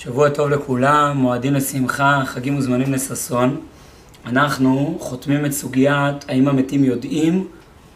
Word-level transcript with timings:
שבוע 0.00 0.28
טוב 0.28 0.48
לכולם, 0.48 1.16
מועדים 1.16 1.54
לשמחה, 1.54 2.22
חגים 2.26 2.58
וזמנים 2.58 2.92
לששון. 2.92 3.60
אנחנו 4.26 4.96
חותמים 5.00 5.46
את 5.46 5.52
סוגיית 5.52 6.24
האם 6.28 6.48
המתים 6.48 6.84
יודעים 6.84 7.46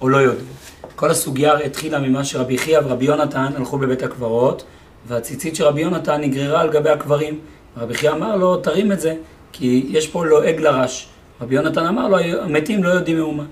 או 0.01 0.09
לא 0.09 0.17
יודעים. 0.17 0.49
כל 0.97 1.11
הסוגיה 1.11 1.59
התחילה 1.59 1.99
ממה 1.99 2.25
שרבי 2.25 2.59
חייא 2.59 2.79
ורבי 2.85 3.05
יונתן 3.05 3.53
הלכו 3.57 3.79
בבית 3.79 4.03
הקברות, 4.03 4.65
והציצית 5.07 5.57
של 5.57 5.65
רבי 5.65 5.81
יונתן 5.81 6.21
נגררה 6.21 6.61
על 6.61 6.71
גבי 6.71 6.91
הקברים. 6.91 7.39
רבי 7.77 7.95
חייא 7.95 8.11
אמר 8.11 8.37
לו, 8.37 8.57
תרים 8.57 8.93
את 8.93 9.01
זה, 9.01 9.15
כי 9.53 9.87
יש 9.89 10.09
פה 10.09 10.27
לועג 10.27 10.61
לרש. 10.61 11.09
רבי 11.41 11.55
יונתן 11.55 11.87
אמר 11.87 12.09
לו, 12.09 12.19
המתים 12.19 12.85
לא 12.85 12.89
יודעים 12.89 13.17
מאומה. 13.17 13.45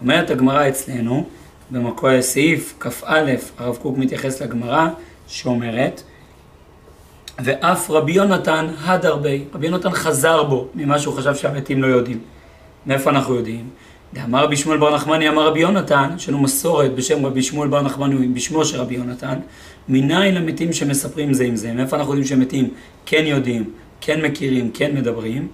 אומרת 0.00 0.30
הגמרא 0.30 0.68
אצלנו, 0.68 1.26
במקור 1.70 2.22
סעיף 2.22 2.74
כ"א, 2.80 3.34
הרב 3.58 3.76
קוק 3.76 3.98
מתייחס 3.98 4.42
לגמרא, 4.42 4.88
שאומרת, 5.26 6.02
ואף 7.44 7.90
רבי 7.90 8.12
יונתן 8.12 8.66
הד 8.84 9.06
הרבה, 9.06 9.30
רבי 9.54 9.66
יונתן 9.66 9.90
חזר 9.90 10.42
בו 10.42 10.68
ממה 10.74 10.98
שהוא 10.98 11.14
חשב 11.14 11.34
שהמתים 11.34 11.82
לא 11.82 11.86
יודעים. 11.86 12.18
מאיפה 12.86 13.10
אנחנו 13.10 13.34
יודעים? 13.34 13.68
דאמר 14.14 14.44
רבי 14.44 14.56
שמואל 14.56 14.78
בר 14.78 14.94
נחמני 14.94 15.28
אמר 15.28 15.46
רבי 15.46 15.60
יונתן, 15.60 16.10
יש 16.16 16.28
לנו 16.28 16.38
מסורת 16.38 16.94
בשם 16.94 17.26
רבי 17.26 17.42
שמואל 17.42 17.68
בר 17.68 17.82
נחמני 17.82 18.26
בשמו 18.26 18.64
של 18.64 18.80
רבי 18.80 18.94
יונתן, 18.94 19.38
מניין 19.88 20.36
המתים 20.36 20.72
שמספרים 20.72 21.34
זה 21.34 21.44
עם 21.44 21.56
זה, 21.56 21.72
מאיפה 21.72 21.96
אנחנו 21.96 22.12
יודעים 22.12 22.26
שמתים 22.26 22.68
כן 23.06 23.22
יודעים, 23.26 23.70
כן 24.00 24.20
מכירים, 24.20 24.70
כן 24.70 24.94
מדברים, 24.94 25.48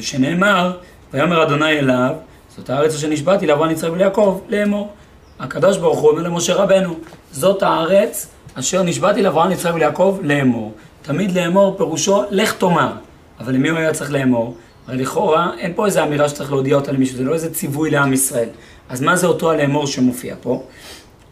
שנאמר, 0.00 0.76
ויאמר 1.12 1.42
אדוני 1.42 1.78
אליו, 1.78 2.14
זאת 2.56 2.70
הארץ 2.70 2.94
אשר 2.94 3.08
נשבעתי 3.08 3.46
לאברהם 3.46 3.70
יצחק 3.70 3.90
וליעקב, 3.92 4.40
לאמור. 4.48 4.92
הקדוש 5.40 5.76
ברוך 5.76 5.98
הוא 5.98 6.10
אומר 6.10 6.22
למשה 6.22 6.54
רבנו, 6.54 6.94
זאת 7.32 7.62
הארץ 7.62 8.28
אשר 8.54 8.82
נשבעתי 8.82 9.22
לאברהם 9.22 9.52
יצחק 9.52 9.74
וליעקב 9.74 10.18
לאמור. 10.22 10.72
תמיד 11.02 11.32
לאמור 11.32 11.74
פירושו 11.76 12.22
לך 12.30 12.52
תאמר. 12.52 12.92
אבל 13.40 13.54
למי 13.54 13.68
הוא 13.68 13.78
היה 13.78 13.92
צריך 13.92 14.12
לאמור? 14.12 14.56
הרי 14.86 14.96
לכאורה 14.96 15.50
אין 15.58 15.72
פה 15.74 15.86
איזו 15.86 16.02
אמירה 16.02 16.28
שצריך 16.28 16.52
להודיע 16.52 16.76
אותה 16.76 16.92
למישהו, 16.92 17.16
זה 17.16 17.24
לא 17.24 17.34
איזה 17.34 17.54
ציווי 17.54 17.90
לעם 17.90 18.12
ישראל. 18.12 18.48
אז 18.88 19.00
מה 19.00 19.16
זה 19.16 19.26
אותו 19.26 19.50
הלאמור 19.50 19.86
שמופיע 19.86 20.34
פה? 20.40 20.62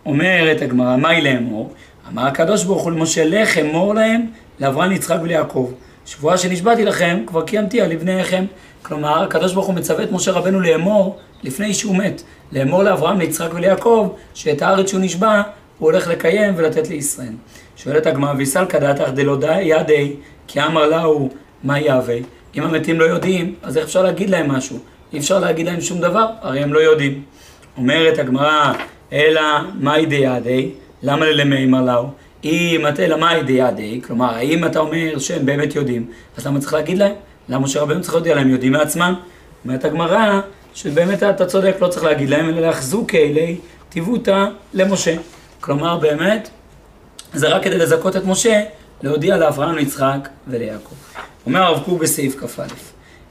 אומרת 0.06 0.62
הגמרא, 0.62 0.97
מהי 0.97 1.20
לאמור? 1.20 1.72
אמר 2.08 2.27
הקדוש 2.27 2.64
ברוך 2.64 2.83
הוא 2.83 2.92
למשה, 2.92 3.25
לך 3.25 3.58
אמור 3.58 3.94
להם 3.94 4.27
לאברהם 4.60 4.92
יצחק 4.92 5.16
וליעקב. 5.22 5.72
שבועה 6.06 6.38
שנשבעתי 6.38 6.84
לכם, 6.84 7.22
כבר 7.27 7.42
קיימתי 7.42 7.80
על 7.80 7.91
לבניכם. 7.91 8.44
כלומר, 8.82 9.22
הקדוש 9.22 9.53
ברוך 9.53 9.66
הוא 9.66 9.75
מצווה 9.75 10.05
את 10.05 10.12
משה 10.12 10.32
רבנו 10.32 10.60
לאמור 10.60 11.19
לפני 11.42 11.75
שהוא 11.75 11.97
מת. 11.97 12.22
לאמור 12.53 12.82
לאברהם, 12.82 13.19
ליצחק 13.19 13.55
וליעקב, 13.55 14.08
שאת 14.34 14.62
הארץ 14.62 14.91
שהוא 14.91 15.00
נשבע, 15.00 15.42
הוא 15.78 15.91
הולך 15.91 16.08
לקיים 16.08 16.55
ולתת 16.56 16.88
לישראל. 16.88 17.32
שואלת 17.83 18.07
הגמרא, 18.07 18.34
ויסלקא 18.37 18.79
דעתך 18.79 19.11
דלא 19.15 19.39
ידי, 19.61 20.12
כי 20.47 20.62
אמר 20.62 20.87
להו 20.87 21.31
מה 21.65 21.79
יהווה. 21.79 22.17
אם 22.55 22.62
המתים 22.62 23.01
לא 23.01 23.05
יודעים, 23.05 23.55
אז 23.62 23.77
איך 23.77 23.87
אפשר 23.87 24.03
להגיד 24.03 24.31
להם 24.31 24.51
משהו? 24.51 24.79
אי 25.12 25.19
אפשר 25.19 25.39
להגיד 25.39 25.67
להם 25.67 25.81
שום 25.81 26.01
דבר, 26.01 26.27
הרי 26.41 26.61
הם 26.61 26.73
לא 26.73 26.79
יודעים. 26.79 27.23
אומרת 27.77 28.19
הגמרא, 28.19 28.73
אלא 29.12 29.43
מאי 29.81 30.06
דיאדי, 30.06 30.71
למה 31.03 31.27
ללמימר 31.27 31.83
להו? 31.83 32.06
אם 32.45 32.84
אתה, 32.89 33.05
אלא 33.05 33.17
מאי 33.17 33.43
דיאדי, 33.43 34.01
כלומר, 34.06 34.34
האם 34.34 34.65
אתה 34.65 34.79
אומר 34.79 35.19
שהם 35.19 35.47
באמת 35.47 35.75
יודעים, 35.75 36.06
אז 36.37 36.47
למה 36.47 36.61
צריך 36.61 36.73
להגיד 36.73 36.99
להם? 36.99 37.15
למה 37.49 37.69
שרבנו 37.69 38.01
צריך 38.01 38.15
להודיע 38.15 38.34
להם? 38.34 38.51
יודעים 38.51 38.73
מעצמם? 38.73 39.15
אומרת 39.65 39.84
הגמרא, 39.84 40.41
שבאמת 40.75 41.23
אתה 41.23 41.47
צודק, 41.47 41.77
לא 41.81 41.89
צריך 41.89 42.05
להגיד 42.05 42.31
להם, 42.31 42.49
אלא 42.49 42.61
להחזוק 42.61 43.15
אלי 43.15 43.56
טיבותא 43.89 44.47
למשה. 44.75 45.15
כלומר, 45.61 45.97
באמת, 45.99 46.51
זה 47.34 47.48
רק 47.48 47.65
כדי 47.65 47.79
לזכות 47.79 48.17
את 48.17 48.25
משה, 48.25 48.62
להודיע 49.03 49.37
לאברהם, 49.37 49.75
ליצחק 49.75 50.29
וליעקב. 50.48 50.95
אומר 51.47 51.62
הרב 51.62 51.83
קוק 51.84 52.03
בסעיף 52.03 52.37
כ"א, 52.37 52.62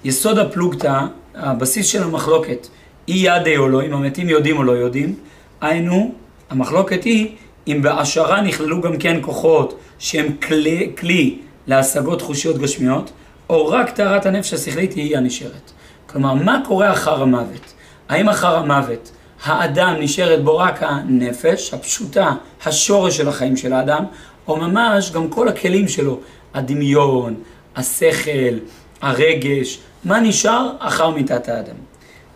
יסוד 0.03 0.39
הפלוגתא, 0.39 0.99
הבסיס 1.35 1.87
של 1.87 2.03
המחלוקת, 2.03 2.67
אי 3.07 3.13
ידי 3.13 3.57
או 3.57 3.67
לא, 3.67 3.81
אם 3.81 3.93
המתים 3.93 4.29
יודעים 4.29 4.57
או 4.57 4.63
לא 4.63 4.71
יודעים, 4.71 5.15
היינו, 5.61 6.13
המחלוקת 6.49 7.03
היא 7.03 7.35
אם 7.67 7.81
בהשערה 7.81 8.41
נכללו 8.41 8.81
גם 8.81 8.97
כן 8.97 9.17
כוחות 9.21 9.79
שהם 9.99 10.33
כלי, 10.47 10.91
כלי 10.97 11.39
להשגות 11.67 12.21
חושיות 12.21 12.57
גשמיות, 12.57 13.11
או 13.49 13.67
רק 13.67 13.89
טהרת 13.89 14.25
הנפש 14.25 14.53
השכלית 14.53 14.93
היא 14.93 15.17
הנשארת. 15.17 15.71
כלומר, 16.05 16.33
מה 16.33 16.61
קורה 16.67 16.91
אחר 16.91 17.21
המוות? 17.21 17.73
האם 18.09 18.29
אחר 18.29 18.55
המוות 18.55 19.11
האדם 19.43 19.95
נשארת 19.99 20.43
בו 20.43 20.57
רק 20.57 20.83
הנפש, 20.83 21.73
הפשוטה, 21.73 22.31
השורש 22.65 23.17
של 23.17 23.27
החיים 23.27 23.57
של 23.57 23.73
האדם, 23.73 24.03
או 24.47 24.55
ממש 24.55 25.11
גם 25.11 25.27
כל 25.27 25.47
הכלים 25.47 25.87
שלו, 25.87 26.19
הדמיון, 26.53 27.35
השכל, 27.75 28.57
הרגש, 29.01 29.79
מה 30.03 30.19
נשאר 30.19 30.71
אחר 30.79 31.09
מיתת 31.09 31.49
האדם. 31.49 31.75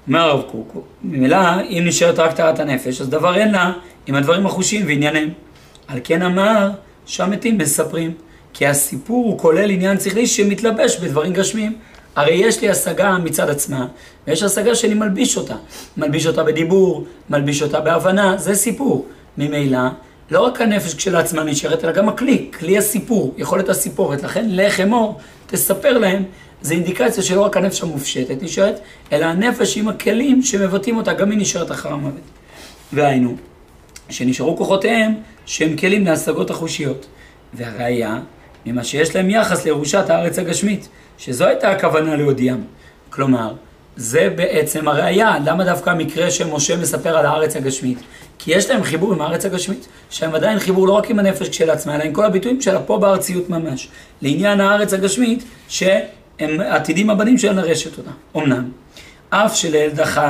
אומר 0.07 0.19
הרב 0.19 0.41
קוק, 0.51 0.75
ממילא 1.03 1.37
אם 1.69 1.83
נשארת 1.85 2.19
רק 2.19 2.33
טהרת 2.35 2.59
הנפש, 2.59 3.01
אז 3.01 3.09
דבר 3.09 3.37
אין 3.37 3.51
לה 3.51 3.73
עם 4.07 4.15
הדברים 4.15 4.45
החושים 4.45 4.85
וענייניהם. 4.87 5.29
על 5.87 5.99
כן 6.03 6.21
אמר 6.21 6.69
שהמתים 7.05 7.57
מספרים, 7.57 8.13
כי 8.53 8.67
הסיפור 8.67 9.25
הוא 9.25 9.39
כולל 9.39 9.71
עניין 9.71 9.99
שכלי 9.99 10.27
שמתלבש 10.27 10.99
בדברים 10.99 11.33
גשמיים. 11.33 11.77
הרי 12.15 12.33
יש 12.33 12.61
לי 12.61 12.69
השגה 12.69 13.17
מצד 13.17 13.49
עצמה, 13.49 13.87
ויש 14.27 14.43
השגה 14.43 14.75
שאני 14.75 14.93
מלביש 14.93 15.37
אותה. 15.37 15.55
מלביש 15.97 16.27
אותה 16.27 16.43
בדיבור, 16.43 17.05
מלביש 17.29 17.61
אותה 17.63 17.79
בהבנה, 17.79 18.37
זה 18.37 18.55
סיפור. 18.55 19.05
ממילא, 19.37 19.79
לא 20.31 20.39
רק 20.39 20.61
הנפש 20.61 20.93
כשלעצמה 20.93 21.43
נשארת, 21.43 21.83
אלא 21.83 21.91
גם 21.91 22.09
הכלי, 22.09 22.49
כלי 22.59 22.77
הסיפור, 22.77 23.33
יכולת 23.37 23.69
הסיפורת. 23.69 24.23
לכן, 24.23 24.45
לך 24.49 24.79
אמור, 24.79 25.19
תספר 25.47 25.97
להם, 25.97 26.23
זה 26.61 26.73
אינדיקציה 26.73 27.23
שלא 27.23 27.41
רק 27.41 27.57
הנפש 27.57 27.81
המופשטת 27.81 28.43
נשארת, 28.43 28.79
אלא 29.11 29.25
הנפש 29.25 29.77
עם 29.77 29.87
הכלים 29.87 30.43
שמבטאים 30.43 30.97
אותה, 30.97 31.13
גם 31.13 31.31
היא 31.31 31.39
נשארת 31.39 31.71
אחר 31.71 31.93
המוות. 31.93 32.21
והיינו, 32.93 33.35
שנשארו 34.09 34.57
כוחותיהם 34.57 35.13
שהם 35.45 35.77
כלים 35.77 36.05
להשגות 36.05 36.49
החושיות. 36.49 37.05
והראיה, 37.53 38.19
ממה 38.65 38.83
שיש 38.83 39.15
להם 39.15 39.29
יחס 39.29 39.65
לירושת 39.65 40.09
הארץ 40.09 40.39
הגשמית. 40.39 40.89
שזו 41.17 41.45
הייתה 41.45 41.71
הכוונה 41.71 42.15
להודיעם. 42.15 42.61
כלומר, 43.09 43.53
זה 43.95 44.29
בעצם 44.35 44.87
הראייה, 44.87 45.37
למה 45.45 45.63
דווקא 45.63 45.89
המקרה 45.89 46.31
שמשה 46.31 46.77
מספר 46.77 47.17
על 47.17 47.25
הארץ 47.25 47.55
הגשמית? 47.55 47.97
כי 48.39 48.51
יש 48.51 48.69
להם 48.69 48.83
חיבור 48.83 49.13
עם 49.13 49.21
הארץ 49.21 49.45
הגשמית, 49.45 49.87
שהם 50.09 50.35
עדיין 50.35 50.59
חיבור 50.59 50.87
לא 50.87 50.93
רק 50.93 51.09
עם 51.09 51.19
הנפש 51.19 51.49
כשלעצמה, 51.49 51.95
אלא 51.95 52.03
עם 52.03 52.13
כל 52.13 52.25
הביטויים 52.25 52.61
שלה 52.61 52.79
פה 52.79 52.97
בארציות 52.97 53.49
ממש. 53.49 53.87
לעניין 54.21 54.61
הארץ 54.61 54.93
הגשמית, 54.93 55.43
שהם 55.67 56.61
עתידים 56.61 57.09
הבנים 57.09 57.37
שלה 57.37 57.53
לרשת 57.53 57.97
אותה. 57.97 58.11
אמנם, 58.37 58.69
אף 59.29 59.55
שלילדך 59.55 60.21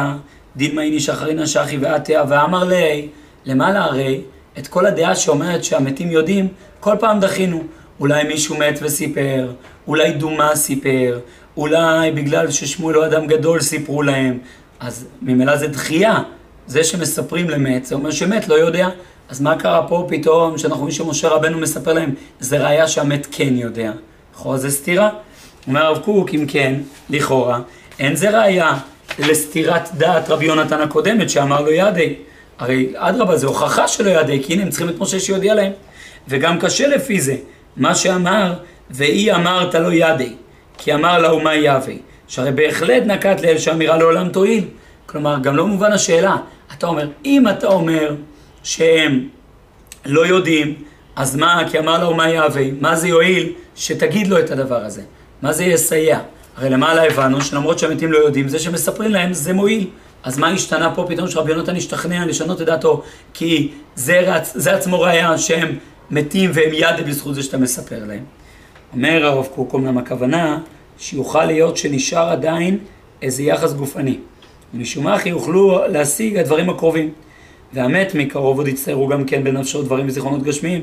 דילמה 0.55 0.81
איניש 0.81 1.09
אחרינא 1.09 1.45
שחי 1.45 1.77
ועתיה 1.77 2.23
ואמר 2.29 2.63
לי, 2.63 3.07
למעלה 3.45 3.83
הרי, 3.83 4.21
את 4.57 4.67
כל 4.67 4.85
הדעה 4.85 5.15
שאומרת 5.15 5.63
שהמתים 5.63 6.11
יודעים, 6.11 6.47
כל 6.79 6.95
פעם 6.99 7.19
דחינו. 7.19 7.63
אולי 8.01 8.23
מישהו 8.23 8.57
מת 8.57 8.79
וסיפר, 8.81 9.51
אולי 9.87 10.11
דומה 10.11 10.55
סיפר, 10.55 11.19
אולי 11.57 12.11
בגלל 12.11 12.51
ששמואל 12.51 12.95
הוא 12.95 13.05
אדם 13.05 13.27
גדול 13.27 13.61
סיפרו 13.61 14.03
להם, 14.03 14.37
אז 14.79 15.07
ממילא 15.21 15.57
זה 15.57 15.67
דחייה. 15.67 16.19
זה 16.67 16.83
שמספרים 16.83 17.49
למת, 17.49 17.85
זה 17.85 17.95
אומר 17.95 18.11
שמת 18.11 18.47
לא 18.47 18.55
יודע. 18.55 18.89
אז 19.29 19.41
מה 19.41 19.55
קרה 19.55 19.87
פה 19.87 20.07
פתאום, 20.09 20.57
שאנחנו 20.57 20.79
רואים 20.79 20.91
שמשה 20.91 21.27
רבנו 21.27 21.59
מספר 21.59 21.93
להם, 21.93 22.13
זה 22.39 22.63
ראיה 22.63 22.87
שהמת 22.87 23.27
כן 23.31 23.55
יודע. 23.55 23.91
לכאורה 24.33 24.57
זה 24.57 24.71
סתירה. 24.71 25.09
אומר 25.67 25.85
הרב 25.85 25.97
קוק, 25.97 26.29
אם 26.33 26.45
כן, 26.47 26.73
לכאורה, 27.09 27.59
אין 27.99 28.15
זה 28.15 28.39
ראיה 28.39 28.77
לסתירת 29.19 29.89
דעת 29.93 30.29
רבי 30.29 30.45
יונתן 30.45 30.81
הקודמת 30.81 31.29
שאמר 31.29 31.61
לו 31.61 31.71
ידי. 31.71 32.15
הרי 32.59 32.93
אדרבה, 32.95 33.37
זה 33.37 33.47
הוכחה 33.47 33.87
שלא 33.87 34.09
ידי, 34.09 34.43
כי 34.43 34.53
הנה 34.53 34.63
הם 34.63 34.69
צריכים 34.69 34.89
את 34.89 34.99
משה 34.99 35.19
שיודיע 35.19 35.55
להם. 35.55 35.71
וגם 36.27 36.59
קשה 36.59 36.87
לפי 36.87 37.21
זה, 37.21 37.35
מה 37.77 37.95
שאמר, 37.95 38.53
ואי 38.89 39.33
אמרת 39.33 39.75
לו 39.75 39.91
ידי, 39.91 40.33
כי 40.77 40.93
אמר 40.93 41.19
לאומה 41.19 41.55
יהווה. 41.55 41.93
שהרי 42.27 42.51
בהחלט 42.51 43.03
נקט 43.05 43.41
לאל 43.41 43.57
שאמירה 43.57 43.97
לעולם 43.97 44.29
תועיל. 44.29 44.63
כלומר, 45.05 45.37
גם 45.43 45.55
לא 45.55 45.67
מובן 45.67 45.91
השאלה. 45.91 46.37
אתה 46.77 46.87
אומר, 46.87 47.07
אם 47.25 47.47
אתה 47.49 47.67
אומר 47.67 48.15
שהם 48.63 49.27
לא 50.05 50.25
יודעים, 50.25 50.75
אז 51.15 51.35
מה, 51.35 51.63
כי 51.71 51.79
אמר 51.79 52.03
לאומה 52.03 52.29
יהווה, 52.29 52.63
מה 52.81 52.95
זה 52.95 53.07
יועיל 53.07 53.53
שתגיד 53.75 54.27
לו 54.27 54.39
את 54.39 54.51
הדבר 54.51 54.85
הזה? 54.85 55.01
מה 55.41 55.53
זה 55.53 55.63
יסייע? 55.63 56.19
הרי 56.57 56.69
למעלה 56.69 57.03
הבנו 57.03 57.41
שלמרות 57.41 57.79
שהמתים 57.79 58.11
לא 58.11 58.17
יודעים, 58.17 58.47
זה 58.47 58.59
שמספרים 58.59 59.11
להם 59.11 59.33
זה 59.33 59.53
מועיל. 59.53 59.87
אז 60.23 60.37
מה 60.37 60.49
השתנה 60.49 60.95
פה 60.95 61.05
פתאום 61.09 61.27
שרבי 61.27 61.51
יונתן 61.51 61.75
השתכנע 61.75 62.25
לשנות 62.25 62.61
את 62.61 62.65
דעתו? 62.65 63.03
כי 63.33 63.71
זה, 63.95 64.19
רצ, 64.19 64.51
זה 64.55 64.75
עצמו 64.75 65.01
ראיה 65.01 65.37
שהם 65.37 65.77
מתים 66.11 66.49
והם 66.53 66.73
יד 66.73 67.07
בזכות 67.07 67.35
זה 67.35 67.43
שאתה 67.43 67.57
מספר 67.57 68.05
להם. 68.05 68.23
אומר 68.93 69.25
הרב 69.25 69.47
קוק, 69.55 69.75
אמנם 69.75 69.97
הכוונה 69.97 70.59
שיוכל 70.97 71.45
להיות 71.45 71.77
שנשאר 71.77 72.29
עדיין 72.29 72.77
איזה 73.21 73.43
יחס 73.43 73.73
גופני. 73.73 74.17
ומשום 74.73 75.03
מה 75.03 75.17
יוכלו 75.25 75.81
להשיג 75.87 76.37
הדברים 76.37 76.69
הקרובים. 76.69 77.13
והמת 77.73 78.15
מקרוב 78.15 78.57
עוד 78.57 78.67
יצטערו 78.67 79.07
גם 79.07 79.25
כן 79.25 79.43
בנפשו 79.43 79.83
דברים 79.83 80.07
וזיכרונות 80.07 80.43
גשמיים, 80.43 80.81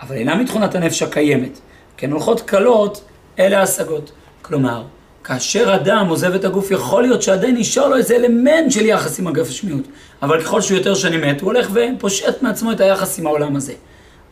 אבל 0.00 0.16
אינם 0.16 0.40
מתכונת 0.40 0.74
הנפש 0.74 1.02
הקיימת. 1.02 1.58
כן 1.96 2.12
הולכות 2.12 2.40
קלות, 2.40 3.04
אלה 3.38 3.60
ההשגות. 3.60 4.12
כלומר, 4.42 4.84
כאשר 5.24 5.74
אדם 5.74 6.06
עוזב 6.08 6.34
את 6.34 6.44
הגוף, 6.44 6.70
יכול 6.70 7.02
להיות 7.02 7.22
שעדיין 7.22 7.56
נשאר 7.56 7.88
לו 7.88 7.96
איזה 7.96 8.16
אלמנט 8.16 8.70
של 8.70 8.86
יחס 8.86 9.20
עם 9.20 9.26
הגשמיות. 9.26 9.84
אבל 10.22 10.42
ככל 10.42 10.60
שהוא 10.60 10.78
יותר 10.78 10.94
שנים 10.94 11.20
מת, 11.20 11.40
הוא 11.40 11.52
הולך 11.52 11.70
ופושט 11.72 12.42
מעצמו 12.42 12.72
את 12.72 12.80
היחס 12.80 13.18
עם 13.18 13.26
העולם 13.26 13.56
הזה. 13.56 13.72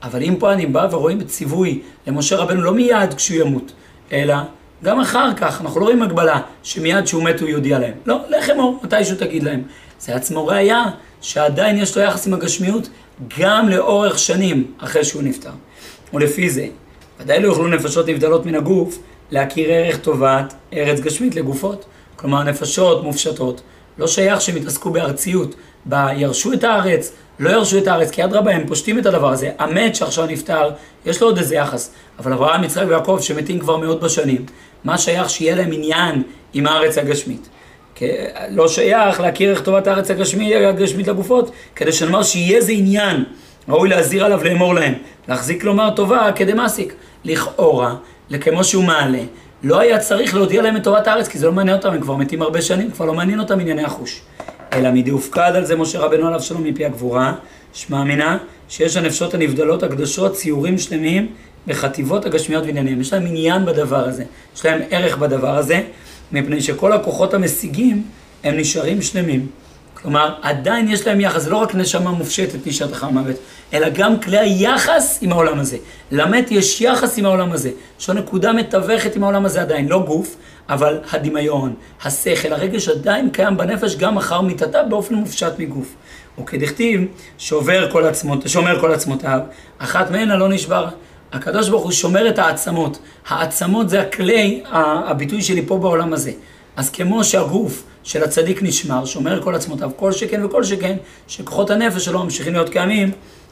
אבל 0.02 0.22
אם 0.22 0.36
פה 0.38 0.52
אני 0.52 0.66
בא 0.66 0.88
ורואים 0.90 1.24
ציווי 1.24 1.80
למשה 2.06 2.36
רבנו 2.36 2.62
לא 2.62 2.74
מיד 2.74 3.14
כשהוא 3.14 3.40
ימות, 3.40 3.72
אלא 4.12 4.34
גם 4.84 5.00
אחר 5.00 5.34
כך, 5.34 5.60
אנחנו 5.60 5.80
לא 5.80 5.84
רואים 5.84 6.02
הגבלה 6.02 6.40
שמיד 6.62 7.04
כשהוא 7.04 7.22
מת 7.22 7.40
הוא 7.40 7.48
יודיע 7.48 7.78
להם. 7.78 7.92
לא, 8.06 8.18
לך 8.28 8.50
אמור, 8.50 8.80
מתישהו 8.82 9.16
תגיד 9.16 9.42
להם. 9.42 9.62
זה 10.00 10.14
עצמו 10.14 10.46
ראייה 10.46 10.84
שעדיין 11.20 11.78
יש 11.78 11.96
לו 11.96 12.02
יחס 12.02 12.26
עם 12.26 12.34
הגשמיות 12.34 12.88
גם 13.38 13.68
לאורך 13.68 14.18
שנים 14.18 14.72
אחרי 14.78 15.04
שהוא 15.04 15.22
נפטר. 15.22 15.50
ולפי 16.14 16.50
זה, 16.50 16.66
ודאי 17.20 17.40
לא 17.42 17.46
יוכלו 17.46 17.68
נפשות 17.68 18.08
נבדלות 18.08 18.46
מן 18.46 18.54
הגוף 18.54 18.98
להכיר 19.30 19.70
ערך 19.70 19.98
טובת 19.98 20.54
ארץ 20.72 21.00
גשמית 21.00 21.34
לגופות. 21.34 21.84
כלומר, 22.16 22.42
נפשות 22.42 23.04
מופשטות, 23.04 23.60
לא 23.98 24.06
שייך 24.06 24.40
שהם 24.40 24.56
יתעסקו 24.56 24.90
בארציות, 24.90 25.54
בירשו 25.84 26.52
את 26.52 26.64
הארץ, 26.64 27.12
לא 27.38 27.50
ירשו 27.50 27.78
את 27.78 27.86
הארץ, 27.86 28.10
כי 28.10 28.24
אדרבה, 28.24 28.50
הם 28.50 28.66
פושטים 28.66 28.98
את 28.98 29.06
הדבר 29.06 29.32
הזה. 29.32 29.50
המת 29.58 29.96
שעכשיו 29.96 30.26
נפטר, 30.26 30.70
יש 31.06 31.20
לו 31.20 31.26
עוד 31.26 31.38
איזה 31.38 31.54
יחס. 31.54 31.90
אבל 32.18 32.32
אברהם, 32.32 32.64
יצחק 32.64 32.84
ויעקב, 32.88 33.18
שמתים 33.20 33.58
כבר 33.58 33.76
מאות 33.76 34.00
בשנים, 34.00 34.46
מה 34.84 34.98
שייך 34.98 35.30
שיהיה 35.30 35.56
להם 35.56 35.72
עניין 35.72 36.22
עם 36.54 36.66
הארץ 36.66 36.98
הגשמית? 36.98 37.48
לא 38.50 38.68
שייך 38.68 39.20
להכיר 39.20 39.50
איך 39.50 39.62
טובת 39.62 39.86
הארץ 39.86 40.10
הגשמית, 40.10 40.54
הגשמית 40.68 41.08
לגופות, 41.08 41.50
כדי 41.76 41.92
שנאמר 41.92 42.22
שיהיה 42.22 42.56
איזה 42.56 42.72
עניין, 42.72 43.24
ראוי 43.68 43.88
להזהיר 43.88 44.24
עליו 44.24 44.44
לאמור 44.44 44.74
להם, 44.74 44.94
להחזיק 45.28 45.64
לומר 45.64 45.90
טובה 45.90 46.32
כדמסיק. 46.34 46.94
לכאורה, 47.24 47.94
לכמו 48.30 48.64
שהוא 48.64 48.84
מעלה, 48.84 49.20
לא 49.64 49.80
היה 49.80 49.98
צריך 49.98 50.34
להודיע 50.34 50.62
להם 50.62 50.76
את 50.76 50.84
טובת 50.84 51.06
הארץ, 51.06 51.28
כי 51.28 51.38
זה 51.38 51.46
לא 51.46 51.52
מעניין 51.52 51.76
אותם, 51.76 51.90
הם 51.90 52.00
כבר 52.00 52.16
מתים 52.16 52.42
הרבה 52.42 52.62
שנים, 52.62 52.90
כבר 52.90 53.04
לא 53.04 53.14
מעניין 53.14 53.40
אותם 53.40 53.60
ענייני 53.60 53.84
החוש. 53.84 54.20
אלא 54.72 54.90
מדי 54.90 55.10
הופקד 55.10 55.52
על 55.54 55.64
זה 55.64 55.76
משה 55.76 55.98
רבנו 55.98 56.26
עליו 56.26 56.40
שלום 56.40 56.64
מפי 56.64 56.84
הגבורה, 56.84 57.34
שמע 57.72 58.04
מינה, 58.04 58.38
שיש 58.68 58.96
הנפשות 58.96 59.34
הנבדלות 59.34 59.82
הקדושות 59.82 60.34
ציורים 60.34 60.78
שלמים 60.78 61.26
בחטיבות 61.66 62.26
הגשמיות 62.26 62.64
ועניינים. 62.64 63.00
יש 63.00 63.12
להם 63.12 63.26
עניין 63.26 63.64
בדבר 63.64 64.08
הזה, 64.08 64.24
יש 64.56 64.64
להם 64.64 64.80
ערך 64.90 65.16
בדבר 65.18 65.56
הזה, 65.56 65.80
מפני 66.32 66.60
שכל 66.60 66.92
הכוחות 66.92 67.34
המשיגים 67.34 68.02
הם 68.44 68.56
נשארים 68.56 69.02
שלמים. 69.02 69.46
כלומר, 70.04 70.34
עדיין 70.42 70.88
יש 70.88 71.06
להם 71.06 71.20
יחס, 71.20 71.42
זה 71.42 71.50
לא 71.50 71.56
רק 71.56 71.74
נשמה 71.74 72.10
מופשטת 72.10 72.66
נשארת 72.66 72.92
אחר 72.92 73.06
המוות, 73.06 73.36
אלא 73.72 73.88
גם 73.88 74.20
כלי 74.20 74.38
היחס 74.38 75.18
עם 75.22 75.32
העולם 75.32 75.58
הזה. 75.58 75.76
למת 76.10 76.50
יש 76.50 76.80
יחס 76.80 77.18
עם 77.18 77.24
העולם 77.24 77.52
הזה. 77.52 77.70
יש 78.00 78.08
לו 78.08 78.14
נקודה 78.14 78.52
מתווכת 78.52 79.16
עם 79.16 79.22
העולם 79.22 79.44
הזה 79.44 79.60
עדיין, 79.60 79.88
לא 79.88 80.04
גוף, 80.06 80.36
אבל 80.68 80.98
הדמיון, 81.12 81.74
השכל, 82.02 82.52
הרגש 82.52 82.88
עדיין 82.88 83.30
קיים 83.30 83.56
בנפש 83.56 83.96
גם 83.96 84.16
אחר 84.16 84.40
מיתתה 84.40 84.82
באופן 84.82 85.14
מופשט 85.14 85.52
מגוף. 85.58 85.94
וכדכתיב, 86.40 87.04
עצמות, 88.06 88.48
שומר 88.48 88.80
כל 88.80 88.92
עצמותיו, 88.92 89.40
אחת 89.78 90.10
מהן 90.10 90.28
לא 90.28 90.48
נשבר. 90.48 90.88
הקדוש 91.34 91.68
ברוך 91.68 91.82
הוא 91.82 91.92
שומר 91.92 92.28
את 92.28 92.38
העצמות. 92.38 92.98
העצמות 93.28 93.88
זה 93.88 94.00
הכלי, 94.00 94.62
הביטוי 94.70 95.42
שלי 95.42 95.66
פה 95.66 95.78
בעולם 95.78 96.12
הזה. 96.12 96.32
אז 96.76 96.90
כמו 96.90 97.24
שהגוף 97.24 97.82
של 98.02 98.22
הצדיק 98.22 98.62
נשמר, 98.62 99.04
שומר 99.04 99.42
כל 99.42 99.54
עצמותיו, 99.54 99.90
כל 99.96 100.12
שכן 100.12 100.44
וכל 100.44 100.64
שכן, 100.64 100.96
שכוחות 101.28 101.70
הנפש 101.70 102.04
שלו 102.04 102.24
ממשיכים 102.24 102.52
להיות 102.52 102.68
קיימים, 102.68 103.10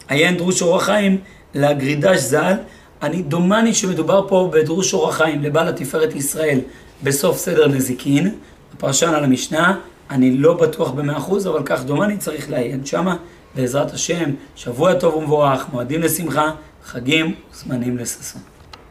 עיין 0.09 0.37
דרוש 0.37 0.63
אורח 0.63 0.85
חיים 0.85 1.19
לגרידש 1.55 2.19
ז"ל. 2.19 2.55
אני 3.03 3.23
דומני 3.23 3.75
שמדובר 3.75 4.29
פה 4.29 4.51
בדרוש 4.53 4.95
אורח 4.95 5.17
חיים 5.17 5.43
לבעל 5.43 5.69
התפארת 5.69 6.15
ישראל 6.15 6.61
בסוף 7.03 7.37
סדר 7.37 7.69
נזיקין, 7.69 8.35
הפרשן 8.75 9.09
על 9.09 9.25
המשנה, 9.25 9.77
אני 10.11 10.37
לא 10.37 10.55
בטוח 10.55 10.91
במאה 10.91 11.17
אחוז, 11.17 11.47
אבל 11.47 11.63
כך 11.65 11.85
דומני 11.85 12.17
צריך 12.17 12.51
לעיין 12.51 12.87
שמה, 12.87 13.17
בעזרת 13.55 13.93
השם, 13.93 14.31
שבוע 14.57 14.95
טוב 14.95 15.15
ומבורך, 15.15 15.67
מועדים 15.73 16.03
לשמחה, 16.03 16.51
חגים, 16.85 17.35
זמנים 17.53 17.99
לששון. 17.99 18.43